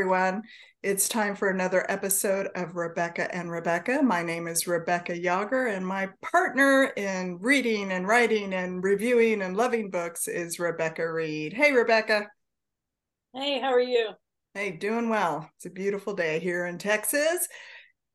[0.00, 0.42] everyone.
[0.82, 4.02] It's time for another episode of Rebecca and Rebecca.
[4.02, 9.54] My name is Rebecca Yager, and my partner in reading and writing and reviewing and
[9.54, 11.52] loving books is Rebecca Reed.
[11.52, 12.28] Hey, Rebecca.
[13.34, 14.12] Hey, how are you?
[14.54, 15.50] Hey, doing well.
[15.56, 17.46] It's a beautiful day here in Texas,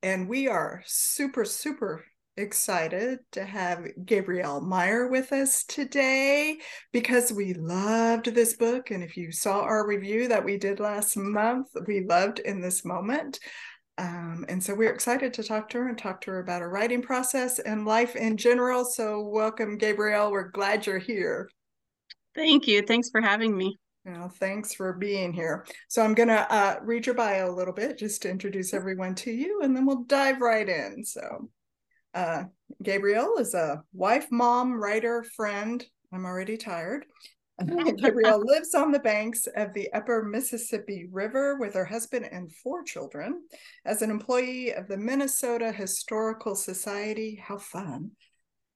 [0.01, 2.03] and we are super, super
[2.37, 6.57] excited to have Gabrielle Meyer with us today
[6.91, 8.91] because we loved this book.
[8.91, 12.83] And if you saw our review that we did last month, we loved In This
[12.83, 13.39] Moment.
[13.97, 16.69] Um, and so we're excited to talk to her and talk to her about her
[16.69, 18.83] writing process and life in general.
[18.83, 20.31] So, welcome, Gabrielle.
[20.31, 21.49] We're glad you're here.
[22.35, 22.81] Thank you.
[22.81, 23.79] Thanks for having me.
[24.03, 25.65] Well, thanks for being here.
[25.87, 29.15] So, I'm going to uh, read your bio a little bit just to introduce everyone
[29.15, 31.05] to you, and then we'll dive right in.
[31.05, 31.49] So,
[32.15, 32.45] uh,
[32.81, 35.85] Gabrielle is a wife, mom, writer, friend.
[36.11, 37.05] I'm already tired.
[37.97, 42.83] Gabrielle lives on the banks of the upper Mississippi River with her husband and four
[42.83, 43.43] children.
[43.85, 48.11] As an employee of the Minnesota Historical Society, how fun.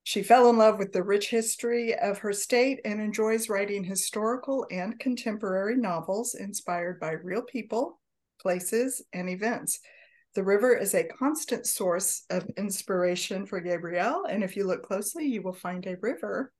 [0.02, 4.66] She fell in love with the rich history of her state and enjoys writing historical
[4.70, 8.00] and contemporary novels inspired by real people,
[8.40, 9.80] places, and events.
[10.34, 14.26] The river is a constant source of inspiration for Gabrielle.
[14.28, 16.52] And if you look closely, you will find a river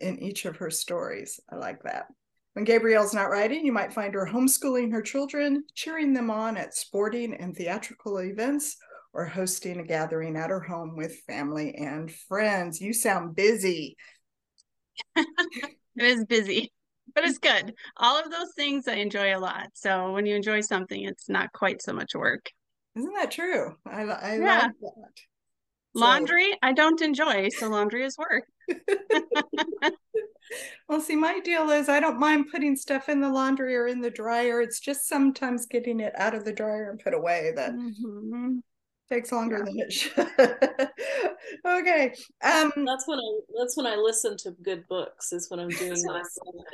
[0.00, 1.38] in each of her stories.
[1.50, 2.06] I like that.
[2.54, 6.74] When Gabrielle's not writing, you might find her homeschooling her children, cheering them on at
[6.74, 8.76] sporting and theatrical events,
[9.14, 12.80] or hosting a gathering at her home with family and friends.
[12.80, 13.96] You sound busy.
[15.16, 15.26] it
[15.96, 16.72] is busy,
[17.14, 17.72] but it's good.
[17.96, 19.68] All of those things I enjoy a lot.
[19.74, 22.50] So when you enjoy something, it's not quite so much work.
[22.96, 23.76] Isn't that true?
[23.86, 24.62] I, I yeah.
[24.62, 25.22] love that.
[25.94, 26.58] Laundry, so.
[26.62, 28.44] I don't enjoy, so laundry is work.
[30.88, 34.00] well, see, my deal is I don't mind putting stuff in the laundry or in
[34.00, 34.60] the dryer.
[34.62, 38.58] It's just sometimes getting it out of the dryer and put away that mm-hmm.
[39.10, 39.64] takes longer yeah.
[39.64, 40.28] than it should.
[41.66, 42.14] okay.
[42.42, 45.92] Um that's when I that's when I listen to good books is when I'm doing
[45.92, 46.26] that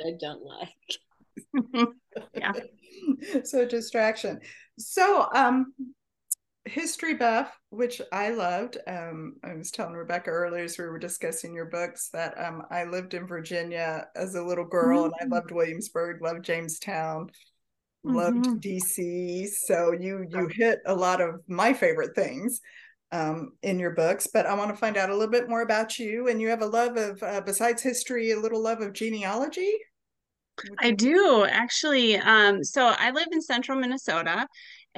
[0.05, 0.69] I don't like.
[2.35, 2.53] yeah.
[3.43, 4.39] so distraction.
[4.77, 5.73] So um
[6.69, 8.77] history buff, which I loved.
[8.87, 12.85] Um, I was telling Rebecca earlier as we were discussing your books that um, I
[12.85, 15.13] lived in Virginia as a little girl mm-hmm.
[15.19, 15.31] and I mm.
[15.39, 17.27] loved Williamsburg, loved Jamestown,
[18.05, 18.15] mm-hmm.
[18.15, 19.47] loved DC.
[19.47, 22.61] So you you hit a lot of my favorite things
[23.11, 24.27] um, in your books.
[24.31, 26.27] But I want to find out a little bit more about you.
[26.27, 29.73] And you have a love of uh, besides history, a little love of genealogy.
[30.79, 32.17] I do actually.
[32.17, 34.47] Um, so I live in central Minnesota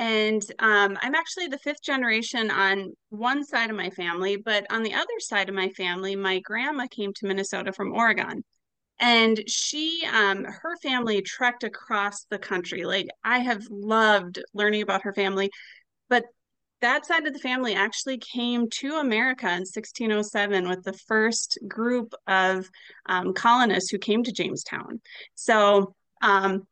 [0.01, 4.81] and um, I'm actually the fifth generation on one side of my family, but on
[4.81, 8.43] the other side of my family, my grandma came to Minnesota from Oregon.
[8.99, 12.83] And she, um, her family trekked across the country.
[12.83, 15.51] Like I have loved learning about her family,
[16.09, 16.25] but
[16.81, 22.15] that side of the family actually came to America in 1607 with the first group
[22.25, 22.67] of
[23.05, 24.99] um, colonists who came to Jamestown.
[25.35, 26.63] So um,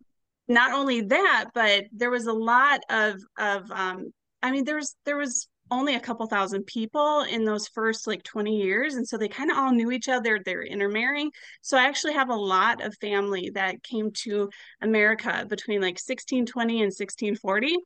[0.49, 4.11] not only that, but there was a lot of of um,
[4.41, 8.57] I mean, there's there was only a couple thousand people in those first like 20
[8.57, 11.31] years and so they kind of all knew each other they're intermarrying.
[11.61, 14.49] So i actually have a lot of family that came to
[14.81, 17.77] america between like 1620 and 1640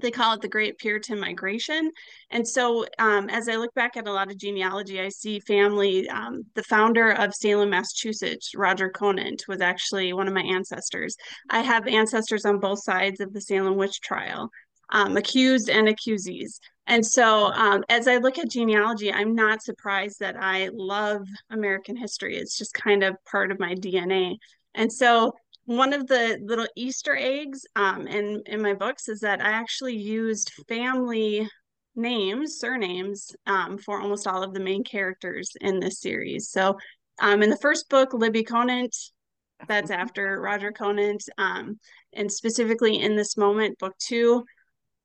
[0.00, 1.90] they call it the Great Puritan Migration.
[2.30, 6.08] And so, um, as I look back at a lot of genealogy, I see family.
[6.08, 11.16] Um, the founder of Salem, Massachusetts, Roger Conant, was actually one of my ancestors.
[11.50, 14.50] I have ancestors on both sides of the Salem witch trial,
[14.90, 16.60] um, accused and accusees.
[16.86, 21.96] And so, um, as I look at genealogy, I'm not surprised that I love American
[21.96, 22.36] history.
[22.36, 24.36] It's just kind of part of my DNA.
[24.74, 25.32] And so,
[25.68, 29.96] one of the little Easter eggs um, in in my books is that I actually
[29.96, 31.46] used family
[31.94, 36.48] names, surnames, um, for almost all of the main characters in this series.
[36.48, 36.78] So,
[37.20, 38.96] um, in the first book, Libby Conant,
[39.66, 41.78] that's after Roger Conant, um,
[42.14, 44.46] and specifically in this moment, book two,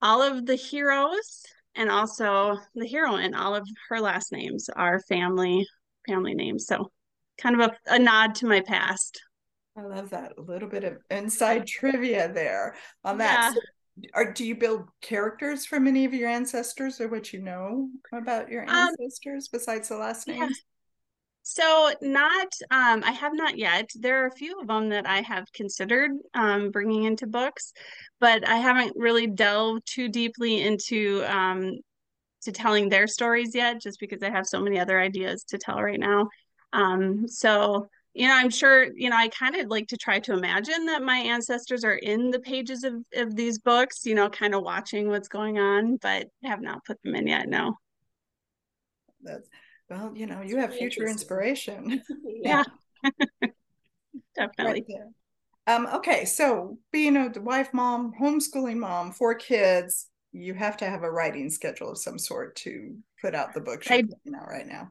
[0.02, 1.44] all of the heroes
[1.76, 5.68] and also the heroine, all of her last names are family
[6.08, 6.68] family names.
[6.68, 6.90] So,
[7.38, 9.20] kind of a, a nod to my past.
[9.76, 10.34] I love that.
[10.38, 13.34] A little bit of inside trivia there on that.
[13.34, 13.54] Yeah.
[13.54, 13.60] So
[14.14, 18.50] are, do you build characters from any of your ancestors or what you know about
[18.50, 20.40] your um, ancestors um, besides the last names?
[20.40, 20.48] Yeah.
[21.46, 23.90] So not, um, I have not yet.
[23.96, 27.74] There are a few of them that I have considered um, bringing into books,
[28.22, 31.80] but I haven't really delved too deeply into um,
[32.44, 35.82] to telling their stories yet, just because I have so many other ideas to tell
[35.82, 36.30] right now.
[36.72, 40.34] Um, so you know, I'm sure, you know, I kind of like to try to
[40.34, 44.54] imagine that my ancestors are in the pages of, of these books, you know, kind
[44.54, 47.50] of watching what's going on, but have not put them in yet.
[47.50, 47.76] No.
[49.24, 49.50] That's,
[49.90, 52.04] well, you know, you have future inspiration.
[52.26, 52.64] yeah.
[54.36, 54.86] Definitely.
[54.90, 55.08] Right
[55.66, 61.04] um, okay, so being a wife, mom, homeschooling mom, four kids, you have to have
[61.04, 64.68] a writing schedule of some sort to put out the book you're putting out right
[64.68, 64.90] now.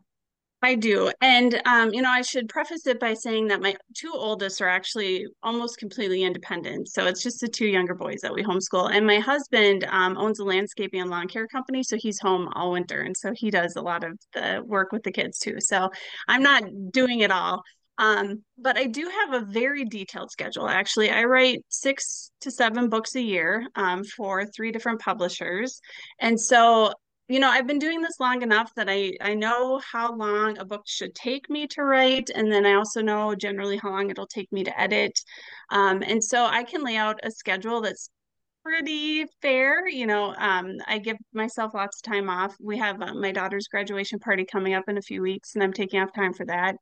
[0.65, 1.11] I do.
[1.21, 4.69] And, um, you know, I should preface it by saying that my two oldest are
[4.69, 6.89] actually almost completely independent.
[6.89, 8.95] So it's just the two younger boys that we homeschool.
[8.95, 11.83] And my husband um, owns a landscaping and lawn care company.
[11.83, 13.01] So he's home all winter.
[13.01, 15.57] And so he does a lot of the work with the kids too.
[15.59, 15.91] So
[16.29, 16.63] I'm not
[16.93, 17.63] doing it all.
[17.99, 20.69] Um, but I do have a very detailed schedule.
[20.69, 25.81] Actually, I write six to seven books a year um, for three different publishers.
[26.21, 26.93] And so
[27.29, 30.65] you know i've been doing this long enough that i i know how long a
[30.65, 34.27] book should take me to write and then i also know generally how long it'll
[34.27, 35.19] take me to edit.
[35.71, 38.11] Um, and so i can lay out a schedule that's
[38.63, 42.55] pretty fair you know um, i give myself lots of time off.
[42.61, 45.73] We have uh, my daughter's graduation party coming up in a few weeks and i'm
[45.73, 46.77] taking off time for that.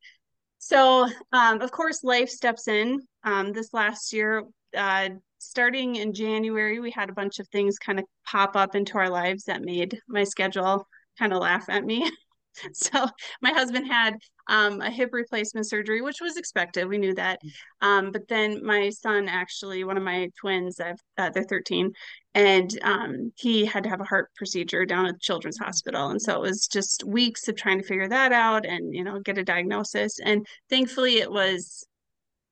[0.58, 3.00] So um, of course life steps in.
[3.24, 4.44] Um, this last year
[4.76, 5.10] uh,
[5.40, 9.10] starting in January, we had a bunch of things kind of pop up into our
[9.10, 10.86] lives that made my schedule
[11.18, 12.10] kind of laugh at me.
[12.72, 13.06] so
[13.40, 14.14] my husband had
[14.48, 16.86] um, a hip replacement surgery, which was expected.
[16.86, 17.40] We knew that.
[17.80, 21.92] Um, but then my son, actually, one of my twins, I've, uh, they're 13,
[22.34, 26.08] and um, he had to have a heart procedure down at Children's Hospital.
[26.08, 29.20] And so it was just weeks of trying to figure that out and, you know,
[29.20, 30.18] get a diagnosis.
[30.24, 31.86] And thankfully, it was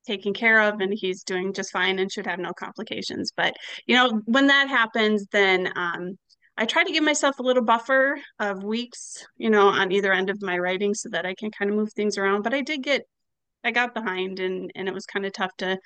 [0.08, 3.30] taken care of and he's doing just fine and should have no complications.
[3.36, 3.54] But,
[3.86, 6.16] you know, when that happens, then um,
[6.56, 10.30] I try to give myself a little buffer of weeks, you know, on either end
[10.30, 12.42] of my writing so that I can kind of move things around.
[12.42, 13.02] But I did get,
[13.62, 15.78] I got behind and, and it was kind of tough to,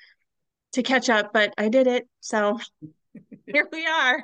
[0.73, 2.07] to catch up, but I did it.
[2.21, 2.59] So
[3.45, 4.23] here we are.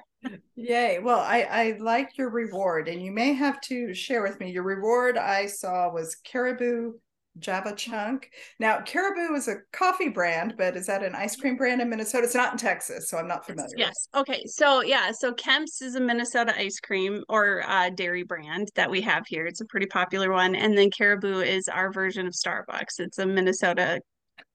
[0.55, 0.99] Yay.
[0.99, 4.51] Well, I, I like your reward and you may have to share with me.
[4.51, 6.93] Your reward I saw was caribou
[7.39, 8.29] Java Chunk.
[8.59, 12.25] Now, Caribou is a coffee brand, but is that an ice cream brand in Minnesota?
[12.25, 13.75] It's not in Texas, so I'm not familiar.
[13.77, 14.07] Yes.
[14.15, 14.43] Okay.
[14.45, 19.01] So yeah, so Kemp's is a Minnesota ice cream or uh, dairy brand that we
[19.01, 19.45] have here.
[19.45, 22.99] It's a pretty popular one, and then Caribou is our version of Starbucks.
[22.99, 24.01] It's a Minnesota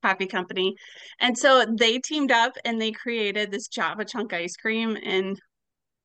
[0.02, 0.74] coffee company,
[1.20, 5.38] and so they teamed up and they created this Java Chunk ice cream, and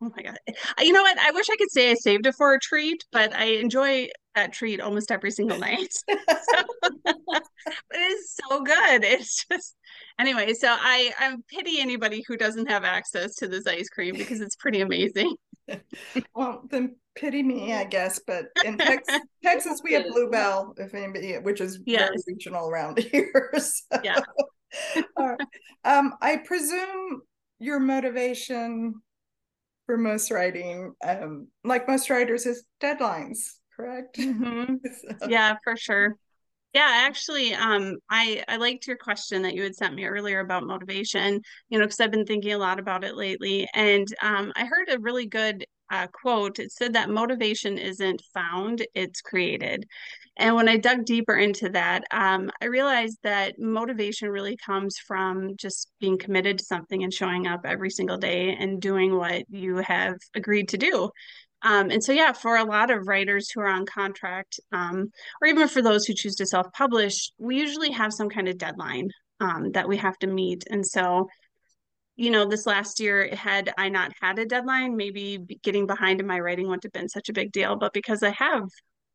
[0.01, 0.37] Oh my god!
[0.79, 1.17] You know what?
[1.19, 4.07] I wish I could say I saved it for a treat, but I enjoy
[4.39, 5.93] that treat almost every single night.
[5.93, 6.15] so,
[7.05, 9.03] it is so good.
[9.03, 9.75] It's just
[10.19, 10.53] anyway.
[10.53, 14.55] So I I pity anybody who doesn't have access to this ice cream because it's
[14.55, 15.35] pretty amazing.
[16.35, 18.19] well, then pity me, I guess.
[18.25, 22.09] But in Texas, Texas we have Bluebell, if anybody, which is yes.
[22.09, 23.51] very regional around here.
[23.57, 23.99] So.
[24.03, 24.19] Yeah.
[25.83, 27.21] um, I presume
[27.59, 28.93] your motivation
[29.85, 33.39] for most writing, um, like most writers, is deadlines,
[33.79, 34.17] correct?
[34.29, 34.75] Mm-hmm.
[35.19, 35.27] so.
[35.29, 36.15] Yeah, for sure.
[36.73, 40.63] Yeah, actually, um, I I liked your question that you had sent me earlier about
[40.67, 41.41] motivation.
[41.69, 44.89] You know, because I've been thinking a lot about it lately, and um, I heard
[44.89, 46.59] a really good uh, quote.
[46.59, 49.85] It said that motivation isn't found; it's created.
[50.37, 55.57] And when I dug deeper into that, um, I realized that motivation really comes from
[55.57, 59.77] just being committed to something and showing up every single day and doing what you
[59.77, 61.09] have agreed to do.
[61.61, 65.11] Um, and so, yeah, for a lot of writers who are on contract, um,
[65.41, 68.57] or even for those who choose to self publish, we usually have some kind of
[68.57, 70.63] deadline um, that we have to meet.
[70.69, 71.27] And so,
[72.15, 76.27] you know, this last year, had I not had a deadline, maybe getting behind in
[76.27, 77.75] my writing wouldn't have been such a big deal.
[77.75, 78.63] But because I have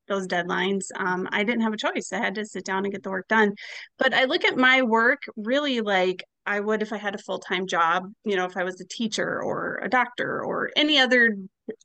[0.09, 2.13] those deadlines, um, I didn't have a choice.
[2.13, 3.55] I had to sit down and get the work done.
[3.99, 7.39] But I look at my work really like I would if I had a full
[7.39, 11.37] time job, you know, if I was a teacher or a doctor or any other,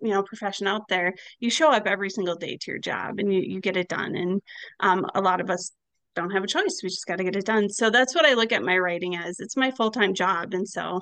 [0.01, 1.13] you know, profession out there.
[1.39, 4.15] You show up every single day to your job and you, you get it done.
[4.15, 4.41] And
[4.79, 5.71] um, a lot of us
[6.15, 6.81] don't have a choice.
[6.83, 7.69] We just got to get it done.
[7.69, 9.39] So that's what I look at my writing as.
[9.39, 10.53] It's my full time job.
[10.53, 11.01] And so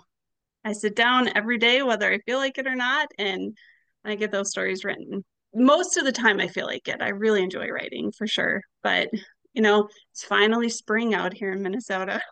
[0.64, 3.58] I sit down every day, whether I feel like it or not, and
[4.06, 5.24] I get those stories written
[5.54, 7.02] most of the time I feel like it.
[7.02, 8.62] I really enjoy writing for sure.
[8.84, 9.10] But
[9.54, 12.22] you know, it's finally spring out here in Minnesota.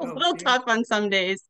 [0.00, 1.42] A little tough on some days.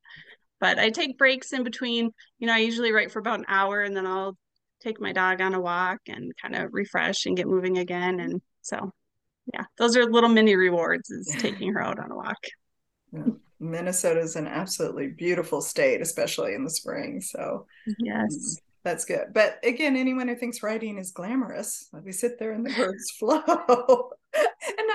[0.61, 2.11] But I take breaks in between.
[2.39, 4.37] You know, I usually write for about an hour and then I'll
[4.81, 8.21] take my dog on a walk and kind of refresh and get moving again.
[8.21, 8.91] And so
[9.53, 12.39] yeah, those are little mini rewards is taking her out on a walk.
[13.13, 13.25] Yeah.
[13.59, 17.21] Minnesota is an absolutely beautiful state, especially in the spring.
[17.21, 17.67] So
[17.99, 19.27] yes, mm, that's good.
[19.35, 24.11] But again, anyone who thinks writing is glamorous, we sit there and the words flow.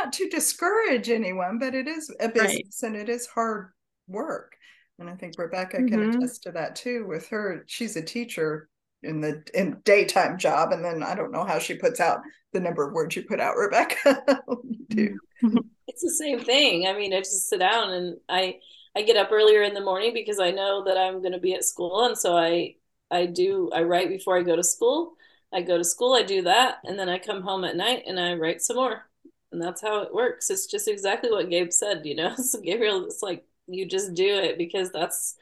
[0.05, 2.87] And not to discourage anyone, but it is a business right.
[2.87, 3.71] and it is hard
[4.07, 4.55] work.
[4.99, 5.87] And I think Rebecca mm-hmm.
[5.87, 7.05] can attest to that too.
[7.07, 8.69] With her, she's a teacher
[9.03, 12.21] in the in daytime job, and then I don't know how she puts out
[12.53, 14.23] the number of words you put out, Rebecca.
[14.89, 15.17] do.
[15.43, 15.57] Mm-hmm.
[15.87, 16.87] It's the same thing.
[16.87, 18.59] I mean, I just sit down and I
[18.97, 21.53] I get up earlier in the morning because I know that I'm going to be
[21.53, 22.75] at school, and so I
[23.11, 25.13] I do I write before I go to school.
[25.53, 28.19] I go to school, I do that, and then I come home at night and
[28.19, 29.07] I write some more.
[29.55, 30.49] And that's how it works.
[30.49, 32.35] It's just exactly what Gabe said, you know.
[32.37, 35.37] So Gabriel, it's like you just do it because that's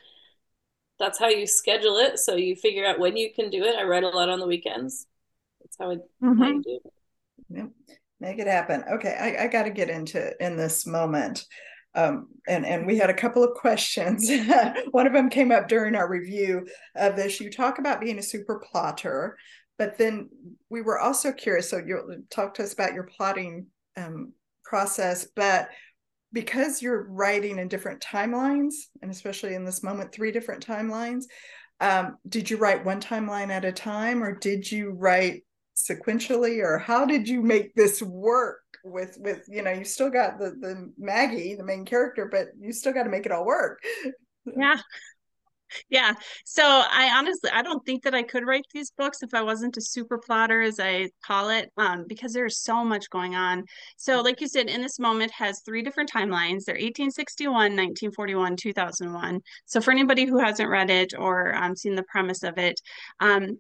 [1.00, 2.20] that's how you schedule it.
[2.20, 3.76] So you figure out when you can do it.
[3.76, 5.08] I write a lot on the weekends.
[5.62, 6.44] That's how I, mm-hmm.
[6.44, 6.94] how do it.
[7.50, 7.70] Yep.
[8.20, 8.84] Make it happen.
[8.88, 11.44] Okay, I, I got to get into in this moment.
[11.96, 14.30] Um, and and we had a couple of questions.
[14.92, 17.42] One of them came up during our review of this.
[17.42, 19.40] You talk about being a super plotter,
[19.80, 20.30] but then
[20.70, 21.72] we were also curious.
[21.72, 23.66] So you talk to us about your plotting
[23.98, 24.34] um,
[24.64, 25.70] process, but
[26.32, 31.26] because you're writing in different timelines, and especially in this moment, three different timelines.
[31.80, 35.44] Um, did you write one timeline at a time, or did you write
[35.76, 38.62] sequentially, or how did you make this work?
[38.84, 42.74] with with you know you still got the the maggie the main character but you
[42.74, 43.82] still got to make it all work
[44.58, 44.76] yeah
[45.90, 46.14] yeah.
[46.46, 49.78] So i honestly i don't think that i could write these books if i wasn't
[49.78, 53.64] a super plotter as i call it um, because there's so much going on.
[53.98, 56.66] So like you said in this moment has three different timelines.
[56.66, 62.04] They're 1861 1941 2001 so for anybody who hasn't read it or um, seen the
[62.04, 62.80] premise of it
[63.20, 63.58] um,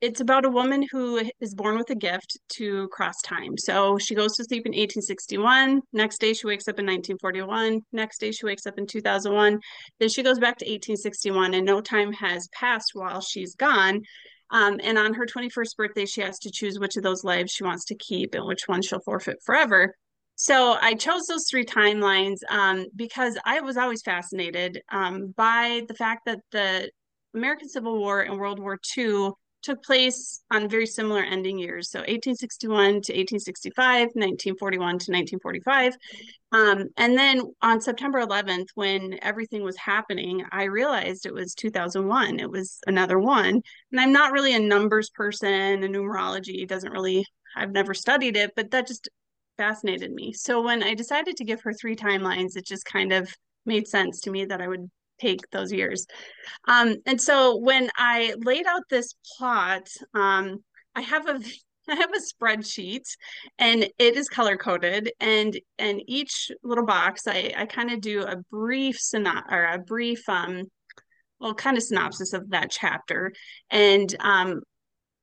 [0.00, 3.56] it's about a woman who is born with a gift to cross time.
[3.58, 5.82] So she goes to sleep in 1861.
[5.92, 7.80] Next day, she wakes up in 1941.
[7.92, 9.58] Next day, she wakes up in 2001.
[9.98, 14.02] Then she goes back to 1861, and no time has passed while she's gone.
[14.50, 17.64] Um, and on her 21st birthday, she has to choose which of those lives she
[17.64, 19.94] wants to keep and which one she'll forfeit forever.
[20.36, 25.94] So I chose those three timelines um, because I was always fascinated um, by the
[25.94, 26.90] fact that the
[27.34, 29.30] American Civil War and World War II
[29.66, 31.90] took place on very similar ending years.
[31.90, 33.74] So 1861 to 1865,
[34.14, 35.96] 1941 to 1945.
[36.52, 42.38] Um, and then on September 11th, when everything was happening, I realized it was 2001.
[42.38, 43.60] It was another one.
[43.90, 48.52] And I'm not really a numbers person, a numerology doesn't really, I've never studied it,
[48.54, 49.08] but that just
[49.56, 50.32] fascinated me.
[50.32, 54.20] So when I decided to give her three timelines, it just kind of made sense
[54.20, 56.06] to me that I would take those years.
[56.66, 60.62] Um, and so when I laid out this plot, um,
[60.94, 61.40] I have a
[61.88, 63.04] I have a spreadsheet
[63.60, 68.22] and it is color coded and and each little box I, I kind of do
[68.22, 70.64] a brief synop or a brief um
[71.38, 73.32] well kind of synopsis of that chapter
[73.70, 74.62] and um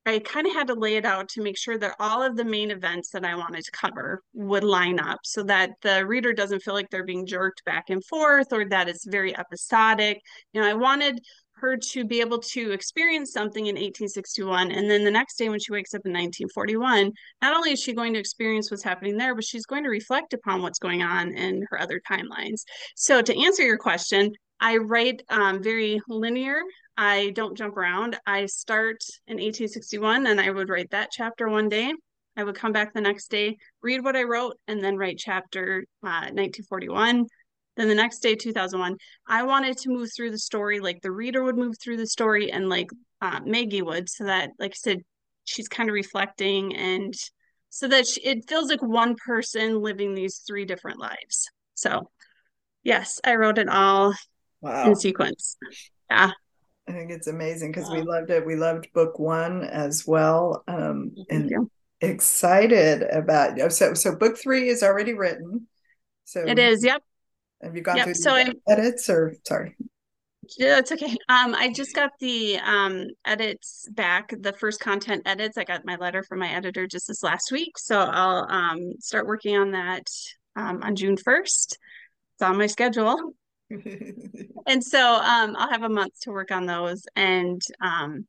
[0.06, 2.44] I kind of had to lay it out to make sure that all of the
[2.44, 6.62] main events that I wanted to cover would line up so that the reader doesn't
[6.62, 10.20] feel like they're being jerked back and forth or that it's very episodic.
[10.52, 11.22] You know, I wanted
[11.56, 15.60] her to be able to experience something in 1861 and then the next day when
[15.60, 19.34] she wakes up in 1941 not only is she going to experience what's happening there
[19.34, 22.64] but she's going to reflect upon what's going on in her other timelines
[22.96, 24.34] so to answer your question
[24.64, 26.62] I write um, very linear.
[26.98, 28.18] I don't jump around.
[28.26, 31.94] I start in 1861 and I would write that chapter one day.
[32.36, 35.86] I would come back the next day, read what I wrote, and then write chapter
[36.04, 37.26] uh, 1941.
[37.76, 38.98] Then the next day, 2001,
[39.28, 42.52] I wanted to move through the story like the reader would move through the story
[42.52, 42.90] and like
[43.22, 45.00] uh, Maggie would, so that, like I said,
[45.44, 47.14] she's kind of reflecting and
[47.70, 51.50] so that she, it feels like one person living these three different lives.
[51.74, 52.12] So,
[52.84, 54.14] yes, I wrote it all
[54.62, 54.86] wow.
[54.86, 55.58] in sequence.
[56.10, 56.32] Yeah.
[56.88, 57.96] I think it's amazing because wow.
[57.96, 58.46] we loved it.
[58.46, 60.63] We loved book one as well.
[60.68, 61.70] Um, and
[62.02, 65.68] excited about so so book three is already written.
[66.25, 67.02] So it is, yep.
[67.62, 68.06] Have you gone yep.
[68.06, 69.75] through so I, edits or sorry?
[70.58, 71.16] Yeah, it's okay.
[71.30, 75.58] Um, I just got the um edits back, the first content edits.
[75.58, 77.78] I got my letter from my editor just this last week.
[77.78, 80.10] So I'll um start working on that
[80.58, 81.78] um on June 1st.
[82.36, 83.34] It's on my schedule.
[84.68, 87.03] And so um, I'll have a month to work on those.
[87.15, 88.25] And um,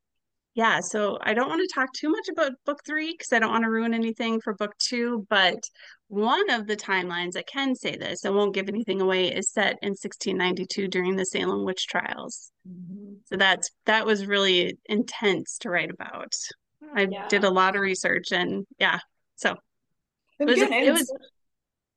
[0.55, 3.51] yeah, so I don't want to talk too much about book three because I don't
[3.51, 5.25] want to ruin anything for book two.
[5.29, 5.59] But
[6.07, 9.77] one of the timelines, I can say this, I won't give anything away, is set
[9.81, 12.51] in 1692 during the Salem witch trials.
[12.67, 13.15] Mm-hmm.
[13.25, 16.33] So that's that was really intense to write about.
[16.95, 17.27] I yeah.
[17.27, 18.99] did a lot of research and yeah,
[19.35, 19.55] so
[20.39, 21.11] it was, it was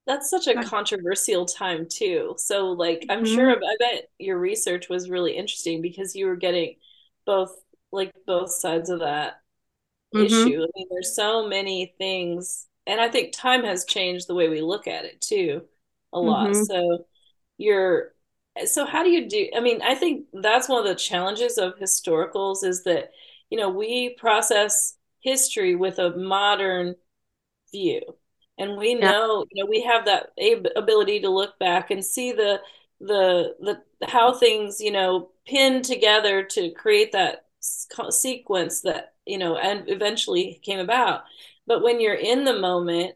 [0.09, 2.35] that's such a controversial time too.
[2.39, 3.35] So like I'm mm-hmm.
[3.35, 6.77] sure I bet your research was really interesting because you were getting
[7.27, 7.55] both
[7.93, 9.43] like both sides of that
[10.15, 10.25] mm-hmm.
[10.25, 10.63] issue.
[10.63, 14.63] I mean there's so many things and I think time has changed the way we
[14.63, 15.63] look at it too
[16.15, 16.49] a lot.
[16.49, 16.63] Mm-hmm.
[16.63, 17.07] So
[17.59, 18.15] you're
[18.65, 21.79] so how do you do I mean, I think that's one of the challenges of
[21.79, 23.11] historicals is that
[23.51, 26.95] you know, we process history with a modern
[27.73, 28.01] view.
[28.59, 29.45] And we know, yeah.
[29.53, 30.31] you know, we have that
[30.77, 32.61] ability to look back and see the
[33.01, 39.57] the the how things, you know, pin together to create that sequence that, you know,
[39.57, 41.23] and eventually came about.
[41.67, 43.15] But when you're in the moment,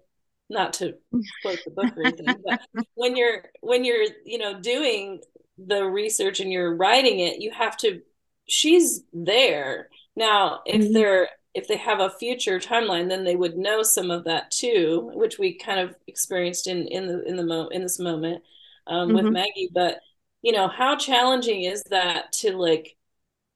[0.48, 0.94] not to
[1.42, 2.60] quote the book or anything, but
[2.94, 5.20] when you're when you're, you know, doing
[5.58, 8.02] the research and you're writing it, you have to
[8.46, 10.92] she's there now, if mm-hmm.
[10.92, 15.10] they're if they have a future timeline, then they would know some of that too,
[15.14, 18.42] which we kind of experienced in in the in the mo in this moment
[18.86, 19.16] um, mm-hmm.
[19.16, 19.70] with Maggie.
[19.72, 20.00] But
[20.40, 22.96] you know, how challenging is that to like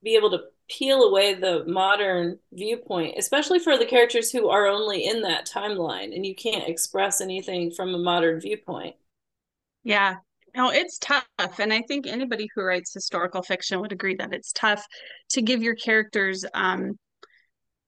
[0.03, 5.05] be able to peel away the modern viewpoint, especially for the characters who are only
[5.05, 8.95] in that timeline, and you can't express anything from a modern viewpoint.
[9.83, 10.17] Yeah,
[10.55, 11.25] no, it's tough.
[11.59, 14.85] And I think anybody who writes historical fiction would agree that it's tough
[15.29, 16.97] to give your characters um,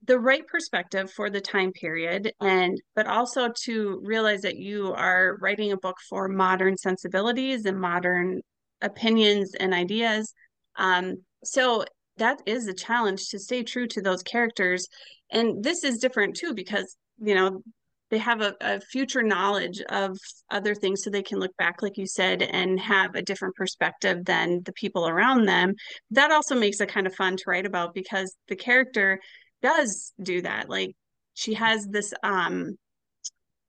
[0.06, 5.38] the right perspective for the time period and but also to realize that you are
[5.41, 8.41] writing a book for modern sensibilities and modern
[8.82, 10.34] opinions and ideas.
[10.77, 11.84] Um, so
[12.18, 14.88] that is a challenge to stay true to those characters.
[15.32, 17.62] And this is different too because you know
[18.10, 20.18] they have a, a, future knowledge of
[20.50, 24.25] other things so they can look back like you said and have a different perspective
[24.25, 25.74] than the people around them.
[26.12, 29.20] That also makes it kind of fun to write about because the character
[29.62, 30.70] does do that.
[30.70, 30.96] Like
[31.34, 32.78] she has this um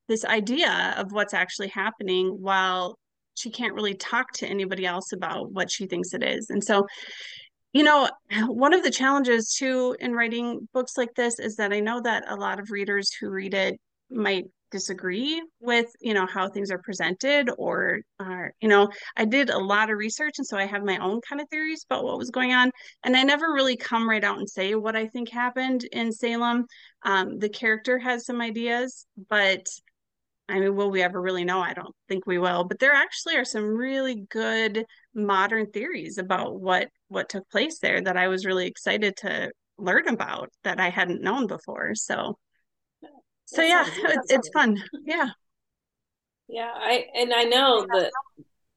[0.09, 2.99] this idea of what's actually happening while
[3.37, 6.50] she can't really talk to anybody else about what she thinks it is.
[6.50, 6.87] And so
[7.73, 8.09] you know
[8.47, 12.25] one of the challenges too in writing books like this is that i know that
[12.28, 13.78] a lot of readers who read it
[14.11, 19.50] might disagree with you know how things are presented or are you know i did
[19.50, 22.18] a lot of research and so i have my own kind of theories about what
[22.18, 22.71] was going on
[23.04, 26.66] and i never really come right out and say what i think happened in salem.
[27.02, 29.66] Um, the character has some ideas but
[30.49, 31.60] i mean will we ever really know?
[31.60, 36.60] I don't think we will but there actually are some really good modern theories about
[36.60, 40.90] what what took place there that i was really excited to learn about that i
[40.90, 42.36] hadn't known before so
[43.54, 44.82] so yeah it's, it's fun.
[45.04, 45.30] Yeah.
[46.49, 48.10] Yeah i and i know that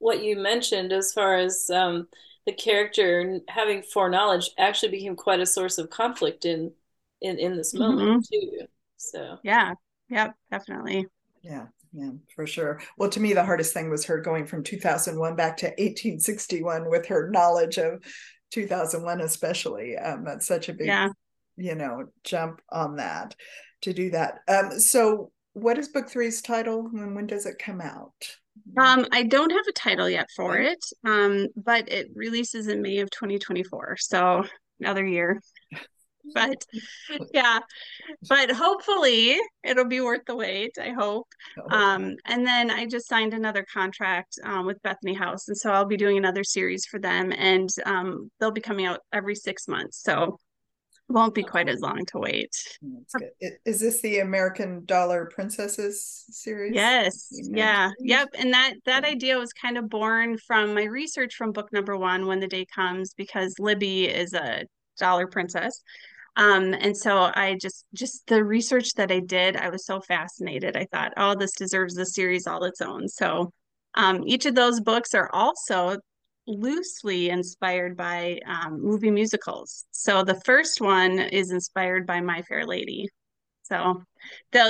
[0.03, 2.07] what you mentioned as far as um,
[2.45, 6.71] the character having foreknowledge actually became quite a source of conflict in
[7.21, 8.59] in in this moment mm-hmm.
[8.59, 8.67] too.
[8.97, 9.37] So.
[9.43, 9.73] Yeah.
[10.09, 11.07] Yep definitely.
[11.41, 12.81] Yeah yeah for sure.
[12.97, 17.07] Well to me the hardest thing was her going from 2001 back to 1861 with
[17.07, 18.03] her knowledge of
[18.51, 19.97] 2001 especially.
[19.97, 21.09] Um, that's such a big yeah.
[21.57, 23.35] You know jump on that
[23.81, 24.39] to do that.
[24.47, 28.13] Um, so, what is book three's title and when does it come out?
[28.77, 32.99] Um, I don't have a title yet for it, um, but it releases in May
[32.99, 33.97] of 2024.
[33.97, 34.45] So,
[34.79, 35.41] another year.
[36.33, 36.65] but
[37.33, 37.59] yeah,
[38.29, 40.77] but hopefully it'll be worth the wait.
[40.79, 41.27] I hope.
[41.71, 45.85] Um, and then I just signed another contract um, with Bethany House, and so I'll
[45.85, 50.01] be doing another series for them, and um, they'll be coming out every six months.
[50.01, 50.37] So
[51.13, 52.51] won't be quite as long to wait.
[52.81, 53.53] That's good.
[53.65, 56.73] Is this the American Dollar Princesses series?
[56.73, 57.29] Yes.
[57.31, 57.91] Yeah.
[57.99, 58.29] Yep.
[58.39, 62.25] And that that idea was kind of born from my research from book number one,
[62.25, 64.63] When the Day Comes, because Libby is a
[64.97, 65.81] dollar princess.
[66.35, 70.75] Um, and so I just just the research that I did, I was so fascinated.
[70.75, 73.07] I thought, oh, this deserves a series all its own.
[73.07, 73.51] So
[73.93, 75.97] um, each of those books are also
[76.47, 79.85] loosely inspired by um, movie musicals.
[79.91, 83.07] So the first one is inspired by My Fair Lady.
[83.63, 84.03] So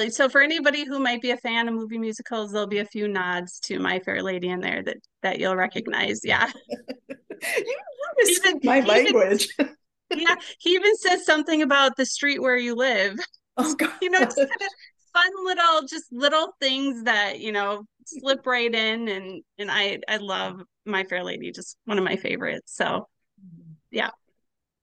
[0.09, 3.07] so for anybody who might be a fan of movie musicals, there'll be a few
[3.07, 6.21] nods to My Fair Lady in there that that you'll recognize.
[6.23, 6.51] Yeah.
[7.57, 7.77] you
[8.27, 9.47] even, my language.
[10.15, 13.17] yeah, he even says something about the street where you live.
[13.57, 13.91] Oh God.
[14.01, 14.69] You know, just kind of
[15.13, 20.17] fun little just little things that, you know, slip right in and and I I
[20.17, 22.75] love My Fair Lady, just one of my favorites.
[22.75, 23.07] So
[23.91, 24.09] yeah.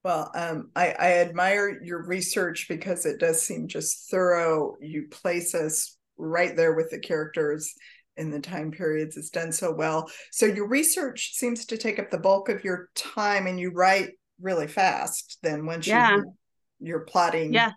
[0.02, 4.76] Well, um, I, I admire your research because it does seem just thorough.
[4.80, 7.74] You place us right there with the characters
[8.16, 9.18] in the time periods.
[9.18, 10.10] It's done so well.
[10.32, 14.12] So your research seems to take up the bulk of your time, and you write
[14.40, 15.38] really fast.
[15.42, 16.16] Then once yeah.
[16.16, 16.34] you
[16.80, 17.72] you're plotting, yeah,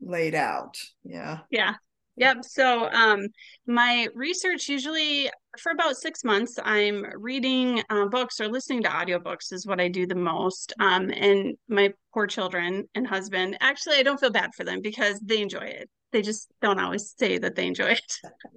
[0.00, 0.76] laid out.
[1.04, 1.38] Yeah.
[1.50, 1.74] Yeah.
[2.16, 2.44] Yep.
[2.44, 3.26] So um,
[3.66, 9.52] my research usually for about six months, I'm reading uh, books or listening to audiobooks
[9.52, 10.72] is what I do the most.
[10.78, 15.18] Um, and my poor children and husband, actually, I don't feel bad for them because
[15.20, 15.90] they enjoy it.
[16.12, 18.12] they just don't always say that they enjoy it.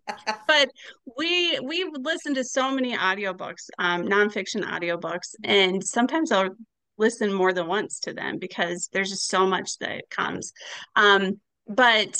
[0.47, 0.69] but
[1.17, 6.55] we we've listened to so many audiobooks, um, nonfiction audiobooks, and sometimes I'll
[6.97, 10.53] listen more than once to them because there's just so much that comes.
[10.95, 12.19] Um, but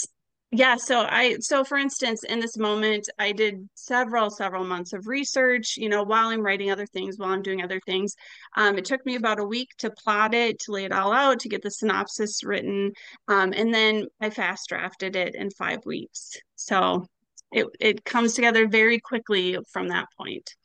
[0.51, 5.05] yeah so i so for instance in this moment i did several several months of
[5.05, 8.15] research you know while i'm writing other things while i'm doing other things.
[8.55, 11.41] Um, it took me about a week to plot it to lay it all out
[11.41, 12.93] to get the synopsis written.
[13.27, 16.37] Um, and then i fast drafted it in five weeks.
[16.55, 17.05] So
[17.51, 20.55] it, it comes together very quickly from that point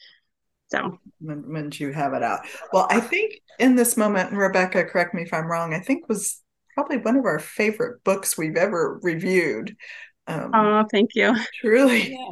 [0.73, 2.41] so when, when you have it out
[2.73, 6.43] well i think in this moment rebecca correct me if i'm wrong i think was
[6.75, 9.77] probably one of our favorite books we've ever reviewed.
[10.27, 11.35] Um, oh, thank you.
[11.61, 12.13] Truly.
[12.13, 12.31] Yeah.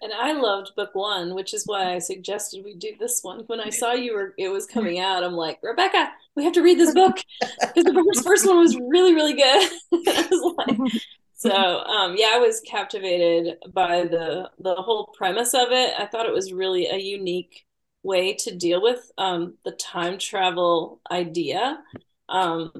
[0.00, 3.40] And I loved book one, which is why I suggested we do this one.
[3.46, 6.62] When I saw you were it was coming out, I'm like, Rebecca, we have to
[6.62, 7.16] read this book
[7.60, 9.70] because the first, first one was really, really good.
[9.92, 11.02] I was like,
[11.34, 15.94] so um, yeah, I was captivated by the the whole premise of it.
[15.98, 17.66] I thought it was really a unique
[18.02, 21.82] way to deal with um, the time travel idea.
[22.28, 22.72] Um,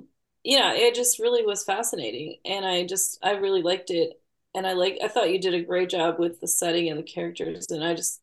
[0.45, 4.21] yeah, it just really was fascinating, and I just I really liked it,
[4.55, 7.03] and I like I thought you did a great job with the setting and the
[7.03, 8.21] characters, and I just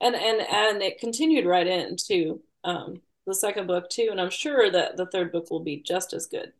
[0.00, 4.70] and and and it continued right into um, the second book too, and I'm sure
[4.70, 6.52] that the third book will be just as good.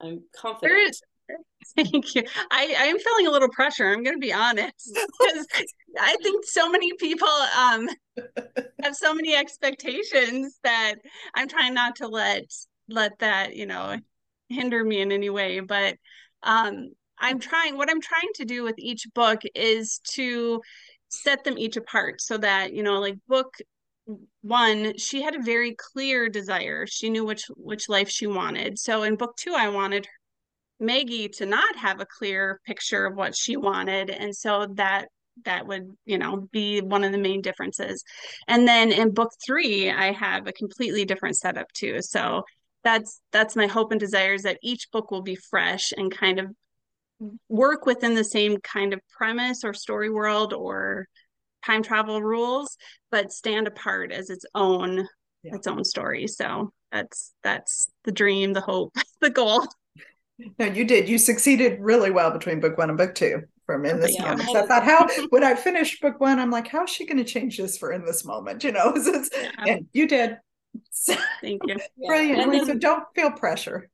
[0.00, 0.96] I'm confident.
[1.76, 2.22] Thank you.
[2.50, 3.88] I, I am feeling a little pressure.
[3.88, 5.46] I'm going to be honest because
[5.98, 7.88] I think so many people um,
[8.82, 10.96] have so many expectations that
[11.34, 12.44] I'm trying not to let
[12.88, 13.96] let that you know
[14.48, 15.96] hinder me in any way but
[16.42, 20.60] um i'm trying what i'm trying to do with each book is to
[21.08, 23.54] set them each apart so that you know like book
[24.42, 29.02] one she had a very clear desire she knew which which life she wanted so
[29.02, 30.06] in book two i wanted
[30.80, 35.08] maggie to not have a clear picture of what she wanted and so that
[35.44, 38.04] that would you know be one of the main differences.
[38.46, 42.00] And then in book three i have a completely different setup too.
[42.00, 42.44] So
[42.82, 46.38] that's that's my hope and desire is that each book will be fresh and kind
[46.38, 46.46] of
[47.48, 51.06] work within the same kind of premise or story world or
[51.64, 52.76] time travel rules
[53.10, 55.08] but stand apart as its own
[55.42, 55.54] yeah.
[55.54, 56.26] its own story.
[56.26, 59.66] So that's that's the dream the hope the goal
[60.58, 64.00] no you did you succeeded really well between book one and book two from in
[64.00, 64.30] this yeah.
[64.30, 67.16] moment so i thought how when i finished book one i'm like how's she going
[67.16, 68.94] to change this for in this moment you know
[69.36, 69.50] yeah.
[69.66, 70.38] and you did
[70.90, 71.76] So, Thank you.
[72.06, 72.58] Brilliantly.
[72.58, 73.88] Then, so don't feel pressure.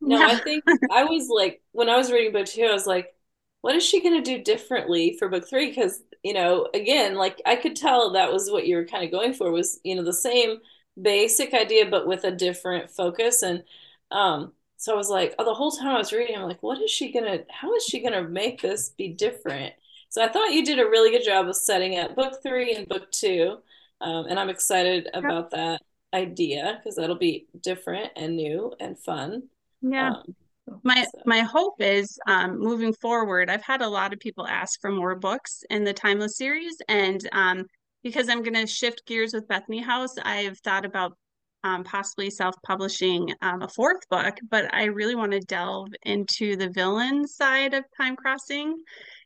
[0.00, 3.14] No, I think I was like, when I was reading book two, I was like,
[3.62, 5.68] what is she going to do differently for book three?
[5.68, 9.10] Because, you know, again, like I could tell that was what you were kind of
[9.10, 10.58] going for was, you know, the same
[11.00, 13.42] basic idea, but with a different focus.
[13.42, 13.64] And,
[14.10, 14.52] um,
[14.84, 16.90] so I was like, oh, the whole time I was reading, I'm like, what is
[16.90, 17.38] she gonna?
[17.48, 19.72] How is she gonna make this be different?
[20.10, 22.86] So I thought you did a really good job of setting up book three and
[22.86, 23.60] book two,
[24.02, 25.80] um, and I'm excited about that
[26.12, 29.44] idea because that'll be different and new and fun.
[29.80, 30.10] Yeah.
[30.10, 31.22] Um, my so.
[31.24, 33.48] my hope is um, moving forward.
[33.48, 37.26] I've had a lot of people ask for more books in the Timeless series, and
[37.32, 37.64] um,
[38.02, 41.16] because I'm going to shift gears with Bethany House, I've thought about
[41.64, 44.38] um, possibly self-publishing um, a fourth book.
[44.48, 48.76] But I really want to delve into the villain side of time crossing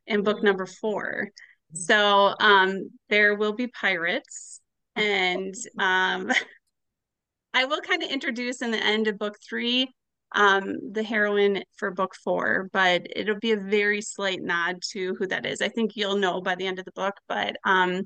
[0.07, 1.29] in book number four.
[1.75, 4.61] So um, there will be pirates,
[4.97, 6.33] and um,
[7.55, 9.93] I will kind of introduce in the end of book three
[10.33, 15.27] um, the heroine for book four, but it'll be a very slight nod to who
[15.27, 15.61] that is.
[15.61, 18.03] I think you'll know by the end of the book, but um,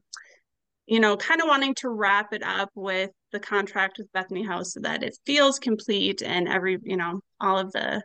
[0.87, 4.75] you know, kind of wanting to wrap it up with the contract with Bethany House
[4.75, 8.03] so that it feels complete and every, you know, all of the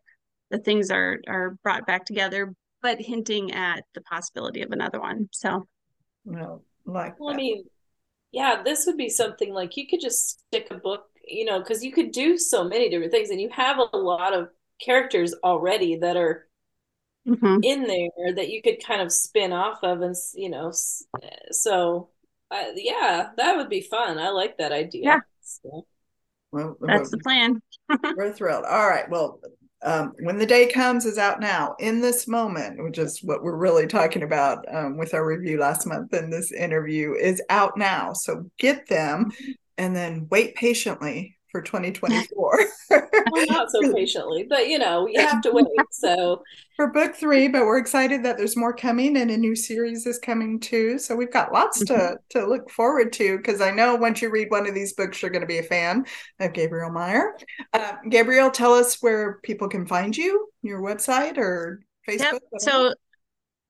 [0.49, 5.29] the things are are brought back together, but hinting at the possibility of another one.
[5.31, 5.67] So,
[6.25, 7.65] well, like, well, I mean,
[8.31, 11.83] yeah, this would be something like you could just stick a book you know, because
[11.83, 15.97] you could do so many different things, and you have a lot of characters already
[15.97, 16.47] that are
[17.27, 17.59] mm-hmm.
[17.63, 20.71] in there that you could kind of spin off of, and you know,
[21.51, 22.09] so
[22.51, 24.17] uh, yeah, that would be fun.
[24.17, 25.03] I like that idea.
[25.03, 25.19] Yeah.
[25.41, 25.85] So.
[26.51, 27.61] Well, that's the plan.
[28.15, 28.65] we're thrilled.
[28.65, 29.09] All right.
[29.09, 29.41] Well,
[29.83, 33.55] um, when the day comes is out now in this moment which is what we're
[33.55, 38.11] really talking about um, with our review last month and this interview is out now
[38.11, 39.31] so get them
[39.77, 42.59] and then wait patiently for 2024.
[43.31, 45.65] well, not so patiently, but you know, you have to wait.
[45.89, 46.43] So
[46.75, 50.19] for book three, but we're excited that there's more coming and a new series is
[50.19, 50.99] coming too.
[50.99, 51.95] So we've got lots mm-hmm.
[51.95, 55.21] to to look forward to because I know once you read one of these books,
[55.21, 56.05] you're going to be a fan
[56.39, 57.35] of Gabriel Meyer.
[57.73, 62.33] Uh, Gabrielle, tell us where people can find you, your website, or Facebook?
[62.33, 62.41] Yep.
[62.59, 62.93] So,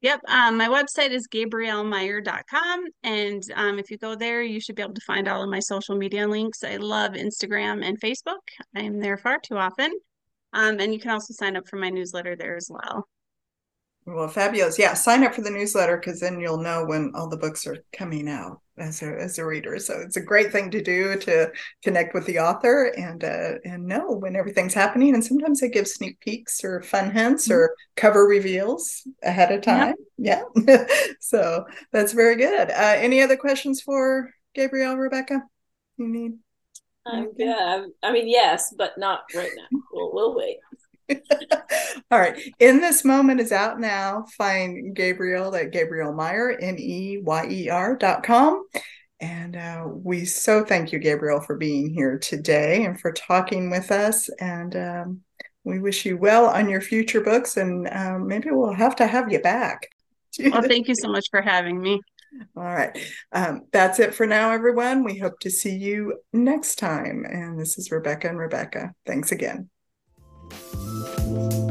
[0.02, 0.22] yep.
[0.28, 2.86] Um, my website is gabriellemeyer.com.
[3.04, 5.60] And um, if you go there, you should be able to find all of my
[5.60, 6.64] social media links.
[6.64, 8.42] I love Instagram and Facebook.
[8.76, 9.92] I'm there far too often.
[10.54, 13.08] Um, and you can also sign up for my newsletter there as well.
[14.06, 14.80] Well, fabulous.
[14.80, 17.84] Yeah, sign up for the newsletter because then you'll know when all the books are
[17.92, 19.80] coming out as a, as a reader.
[19.80, 21.52] So it's a great thing to do to
[21.84, 25.14] connect with the author and uh, and know when everything's happening.
[25.14, 27.54] And sometimes they give sneak peeks or fun hints mm-hmm.
[27.54, 29.96] or cover reveals ahead of time.
[30.18, 30.44] Yep.
[30.56, 30.88] Yeah.
[31.20, 32.70] so that's very good.
[32.70, 35.42] Uh, any other questions for Gabrielle, Rebecca?
[35.98, 36.34] You need?
[37.06, 39.80] Um, yeah, I mean, yes, but not right now.
[39.92, 40.58] We'll, we'll wait.
[42.12, 42.40] All right.
[42.60, 44.26] In This Moment is out now.
[44.38, 48.66] Find Gabriel at Gabrielle Meyer, M E Y E R dot com.
[49.20, 53.92] And uh, we so thank you, Gabriel, for being here today and for talking with
[53.92, 54.30] us.
[54.40, 55.22] And um,
[55.64, 57.58] we wish you well on your future books.
[57.58, 59.88] And um, maybe we'll have to have you back.
[60.40, 62.00] well, thank you so much for having me.
[62.56, 62.98] All right.
[63.32, 65.04] Um, that's it for now, everyone.
[65.04, 67.26] We hope to see you next time.
[67.26, 68.94] And this is Rebecca and Rebecca.
[69.06, 69.70] Thanks again.
[70.50, 71.67] Thank you.